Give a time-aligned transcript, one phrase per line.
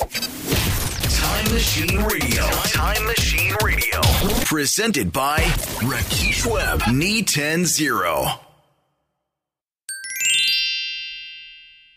[0.00, 2.42] Time Machine Radio.
[2.72, 4.00] Time Machine Radio.
[4.46, 5.42] Presented by
[5.86, 6.80] Rakesh Webb.
[6.88, 8.38] E Knee 100.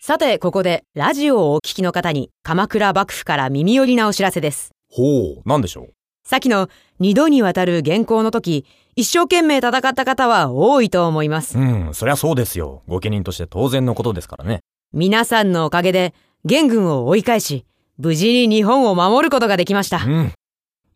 [0.00, 4.72] さて、ここで、ラジオをお聞きの方に、鎌倉幕府から耳寄りなお知らせです。
[4.90, 5.92] ほう、なんでしょう？
[6.28, 6.68] さっきの、
[6.98, 8.66] 二度にわたる原稿の時、
[8.96, 11.56] 一生懸命戦った方は多いと思います。
[11.56, 12.82] うん、そりゃそうですよ。
[12.88, 14.62] 御家人として当然のことですからね。
[14.92, 16.12] 皆さんのおかげで、
[16.44, 17.64] 元軍を追い返し、
[17.98, 20.08] 無事に日本を守ることができましたう。
[20.08, 20.32] ん。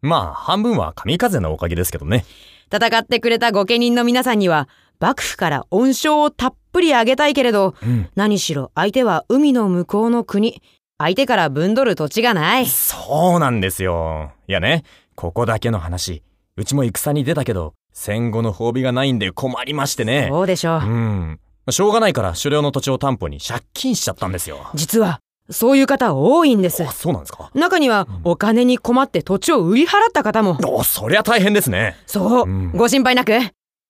[0.00, 2.24] まあ、半分は神風のおかげですけどね。
[2.72, 4.68] 戦ってくれた御家人の皆さんには、
[5.00, 8.08] 幕府から恩賞をたっぷりあげたいけれど、うん。
[8.14, 10.62] 何しろ相手は海の向こうの国。
[10.98, 12.66] 相手から分取る土地がない。
[12.66, 14.32] そうなんですよ。
[14.48, 14.82] いやね、
[15.14, 16.24] ここだけの話。
[16.56, 20.26] うちも戦に出たけど、戦後の褒美がないんで困りましてね。
[20.28, 20.80] そうでしょう。
[20.80, 21.40] うん。
[21.70, 24.70] しょうがないから狩猟の土地を担保に借金しちゃったんですよ。
[24.74, 25.20] 実は、
[25.50, 26.92] そういう方多いんですあ、。
[26.92, 27.50] そうなんですか？
[27.54, 30.58] 中には、お金に困って土地を売り払った方も。
[30.66, 31.96] お、そりゃ大変ですね。
[32.06, 33.32] そう、うんご心配なく。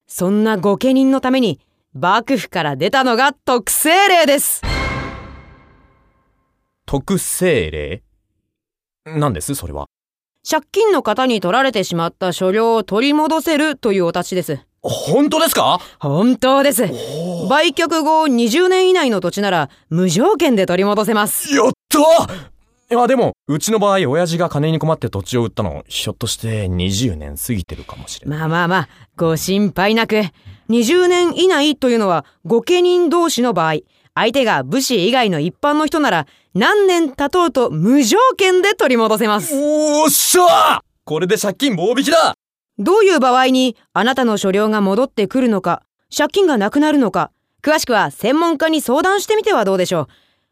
[0.06, 1.60] そんな御家人のために、
[1.94, 4.62] 幕府から出たのが特製令です。
[6.86, 8.02] 特製令
[9.05, 9.55] 何です？
[9.55, 9.86] それは。
[10.48, 14.61] 借金の方に取られてしまった所領を取り戻せるというお達しです。
[14.80, 15.80] 本当ですか？
[15.98, 16.86] 本当です。
[17.48, 21.55] 売却後20年以内の土地なら無条件で取り戻せます。
[21.55, 21.98] やった
[22.90, 28.38] いや、でも、うちの場合、親父が金に困って土地を売ったの、ひょっとして20年過ぎてるかもしれない。
[28.38, 30.22] まあまあまあ、ご心配なく。
[30.70, 33.80] 20年以内というのは、御家人同士の場合、
[34.14, 39.55] 相手が武士以外の一般の人なら、何年経とうと無条件で取り戻せます。
[39.55, 42.34] おーっしゃこれで借金棒引きだ
[42.78, 45.83] どういう場合に、あなたの所領が戻ってくるのか、
[46.16, 50.06] 借金がなくなるのか、詳しくは専門家に相談してみてはどうでしょう。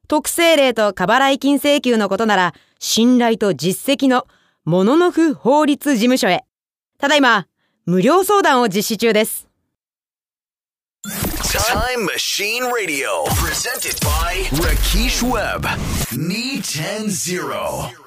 [0.08, 4.26] 特製令と過払い金請求のことなら、信頼と実績の、
[4.64, 6.44] もののふ法律事務所へ。
[6.98, 7.46] ただいま、
[7.84, 9.46] 無料相談を実施中です。
[11.56, 13.24] Time Machine Radio.
[13.36, 15.64] Presented by Rakesh Webb.
[16.12, 18.05] E Knee 100.